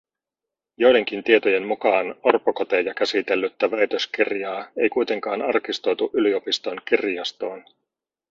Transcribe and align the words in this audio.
Joidenkin 0.77 1.23
tietojen 1.23 1.67
mukaan 1.67 2.15
orpokoteja 2.23 2.93
käsitellyttä 2.93 3.71
väitöskirjaa 3.71 4.67
ei 4.77 4.89
kuitenkaan 4.89 5.41
arkistoitu 5.41 6.09
yliopiston 6.13 6.81
kirjastoon 6.87 7.63